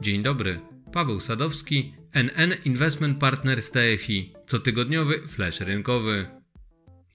[0.00, 0.60] Dzień dobry,
[0.92, 6.26] Paweł Sadowski, NN Investment Partners TFI, cotygodniowy flash rynkowy.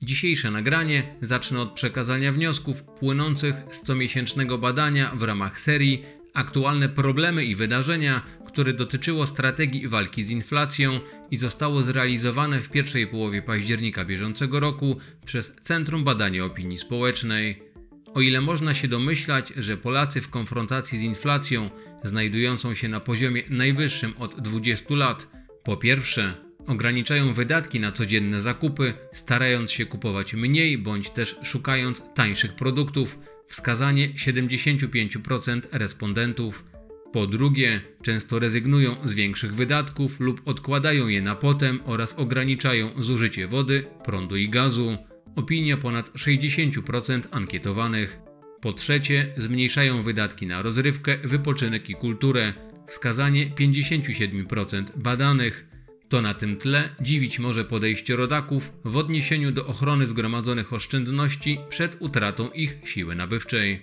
[0.02, 7.46] Dzisiejsze nagranie zacznę od przekazania wniosków płynących z comiesięcznego badania w ramach serii Aktualne problemy
[7.46, 11.00] i wydarzenia, które dotyczyło strategii walki z inflacją
[11.32, 17.75] i zostało zrealizowane w pierwszej połowie października bieżącego roku przez Centrum Badania Opinii Społecznej.
[18.16, 21.70] O ile można się domyślać, że Polacy w konfrontacji z inflacją
[22.04, 25.28] znajdującą się na poziomie najwyższym od 20 lat,
[25.64, 26.34] po pierwsze,
[26.68, 34.10] ograniczają wydatki na codzienne zakupy, starając się kupować mniej bądź też szukając tańszych produktów, wskazanie
[34.10, 36.66] 75% respondentów.
[37.14, 43.48] Po drugie, często rezygnują z większych wydatków lub odkładają je na potem oraz ograniczają zużycie
[43.48, 44.98] wody, prądu i gazu.
[45.36, 48.20] Opinia ponad 60% ankietowanych.
[48.62, 52.54] Po trzecie, zmniejszają wydatki na rozrywkę, wypoczynek i kulturę.
[52.88, 55.68] Wskazanie 57% badanych.
[56.10, 61.98] To na tym tle dziwić może podejście rodaków w odniesieniu do ochrony zgromadzonych oszczędności przed
[62.00, 63.82] utratą ich siły nabywczej.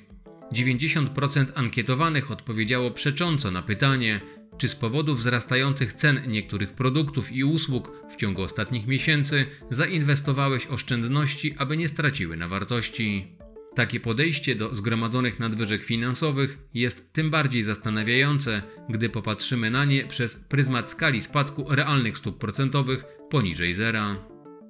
[0.54, 4.20] 90% ankietowanych odpowiedziało przecząco na pytanie,
[4.62, 11.54] czy z powodu wzrastających cen niektórych produktów i usług w ciągu ostatnich miesięcy zainwestowałeś oszczędności,
[11.58, 13.26] aby nie straciły na wartości.
[13.74, 20.34] Takie podejście do zgromadzonych nadwyżek finansowych jest tym bardziej zastanawiające, gdy popatrzymy na nie przez
[20.34, 24.16] pryzmat skali spadku realnych stóp procentowych poniżej zera.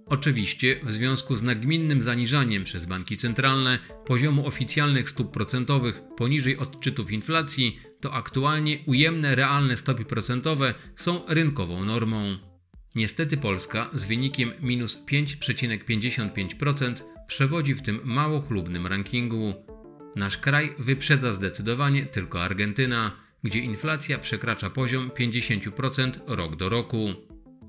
[0.06, 7.10] Oczywiście, w związku z nagminnym zaniżaniem przez banki centralne poziomu oficjalnych stóp procentowych poniżej odczytów
[7.10, 12.38] inflacji, to aktualnie ujemne realne stopy procentowe są rynkową normą.
[12.94, 16.94] Niestety Polska z wynikiem minus 5,55%
[17.26, 19.54] przewodzi w tym mało chlubnym rankingu.
[20.16, 27.14] Nasz kraj wyprzedza zdecydowanie tylko Argentyna, gdzie inflacja przekracza poziom 50% rok do roku.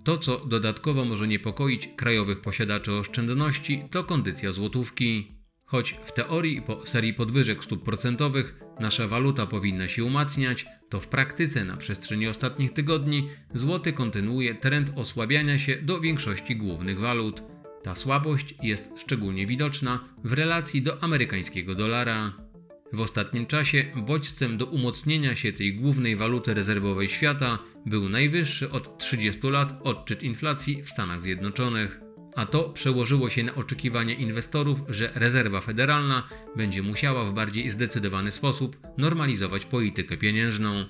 [0.03, 5.31] To, co dodatkowo może niepokoić krajowych posiadaczy oszczędności, to kondycja złotówki.
[5.65, 11.07] Choć w teorii po serii podwyżek stóp procentowych nasza waluta powinna się umacniać, to w
[11.07, 17.43] praktyce na przestrzeni ostatnich tygodni złoty kontynuuje trend osłabiania się do większości głównych walut.
[17.83, 22.33] Ta słabość jest szczególnie widoczna w relacji do amerykańskiego dolara.
[22.93, 28.97] W ostatnim czasie bodźcem do umocnienia się tej głównej waluty rezerwowej świata był najwyższy od
[28.97, 32.02] 30 lat odczyt inflacji w Stanach Zjednoczonych.
[32.35, 36.23] A to przełożyło się na oczekiwania inwestorów, że rezerwa federalna
[36.55, 40.85] będzie musiała w bardziej zdecydowany sposób normalizować politykę pieniężną.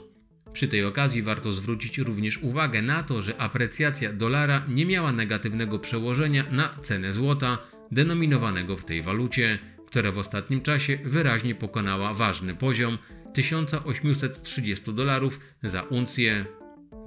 [0.54, 5.80] Przy tej okazji warto zwrócić również uwagę na to, że aprecjacja dolara nie miała negatywnego
[5.80, 7.58] przełożenia na cenę złota
[7.92, 12.98] denominowanego w tej walucie, która w ostatnim czasie wyraźnie pokonała ważny poziom
[13.34, 16.46] 1830 dolarów za uncję.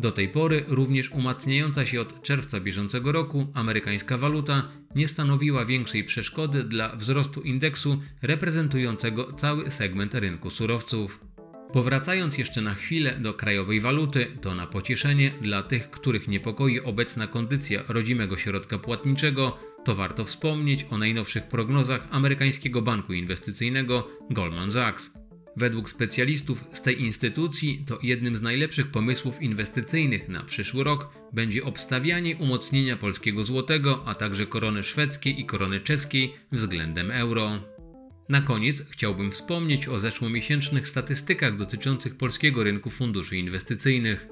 [0.01, 6.05] Do tej pory również umacniająca się od czerwca bieżącego roku amerykańska waluta nie stanowiła większej
[6.05, 11.21] przeszkody dla wzrostu indeksu reprezentującego cały segment rynku surowców.
[11.73, 17.27] Powracając jeszcze na chwilę do krajowej waluty, to na pocieszenie dla tych, których niepokoi obecna
[17.27, 25.11] kondycja rodzimego środka płatniczego, to warto wspomnieć o najnowszych prognozach amerykańskiego banku inwestycyjnego Goldman Sachs.
[25.57, 31.65] Według specjalistów z tej instytucji to jednym z najlepszych pomysłów inwestycyjnych na przyszły rok będzie
[31.65, 37.59] obstawianie umocnienia polskiego złotego, a także korony szwedzkiej i korony czeskiej względem euro.
[38.29, 44.29] Na koniec chciałbym wspomnieć o zeszłomiesięcznych statystykach dotyczących polskiego rynku funduszy inwestycyjnych.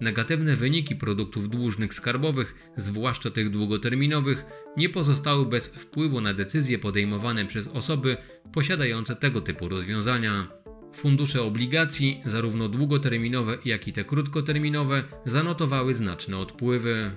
[0.00, 4.44] Negatywne wyniki produktów dłużnych skarbowych, zwłaszcza tych długoterminowych,
[4.76, 8.16] nie pozostały bez wpływu na decyzje podejmowane przez osoby
[8.52, 10.61] posiadające tego typu rozwiązania.
[10.94, 17.10] Fundusze obligacji, zarówno długoterminowe, jak i te krótkoterminowe, zanotowały znaczne odpływy.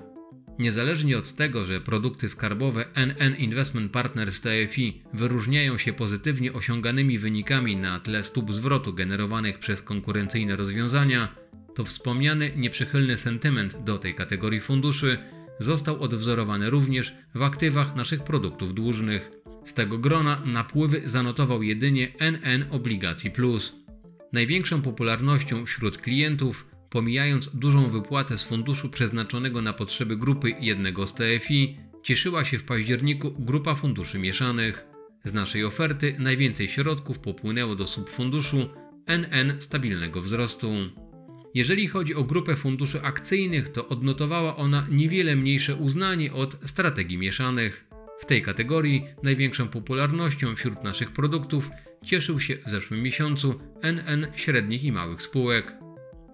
[0.59, 7.75] Niezależnie od tego, że produkty skarbowe NN Investment Partners TFI wyróżniają się pozytywnie osiąganymi wynikami
[7.75, 11.35] na tle stóp zwrotu generowanych przez konkurencyjne rozwiązania,
[11.75, 15.17] to wspomniany nieprzychylny sentyment do tej kategorii funduszy
[15.59, 19.44] został odwzorowany również w aktywach naszych produktów dłużnych.
[19.65, 23.73] Z tego grona napływy zanotował jedynie NN Obligacji Plus.
[24.33, 31.13] Największą popularnością wśród klientów, pomijając dużą wypłatę z funduszu przeznaczonego na potrzeby grupy jednego z
[31.13, 34.85] TFI, cieszyła się w październiku grupa funduszy mieszanych.
[35.23, 38.69] Z naszej oferty najwięcej środków popłynęło do subfunduszu
[39.05, 40.71] NN stabilnego wzrostu.
[41.53, 47.94] Jeżeli chodzi o grupę funduszy akcyjnych, to odnotowała ona niewiele mniejsze uznanie od strategii mieszanych.
[48.19, 51.69] W tej kategorii największą popularnością wśród naszych produktów
[52.05, 55.73] cieszył się w zeszłym miesiącu NN średnich i małych spółek.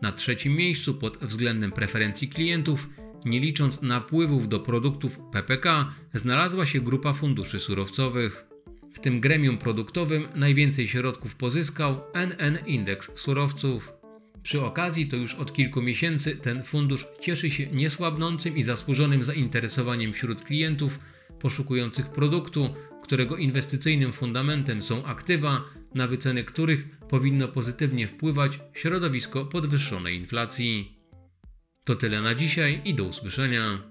[0.01, 2.89] Na trzecim miejscu pod względem preferencji klientów,
[3.25, 8.45] nie licząc napływów do produktów PPK, znalazła się grupa funduszy surowcowych.
[8.93, 13.93] W tym gremium produktowym najwięcej środków pozyskał NN Indeks Surowców.
[14.43, 20.13] Przy okazji to już od kilku miesięcy ten fundusz cieszy się niesłabnącym i zasłużonym zainteresowaniem
[20.13, 20.99] wśród klientów
[21.41, 25.63] poszukujących produktu, którego inwestycyjnym fundamentem są aktywa,
[25.95, 30.97] na wyceny których powinno pozytywnie wpływać środowisko podwyższonej inflacji.
[31.83, 33.90] To tyle na dzisiaj i do usłyszenia.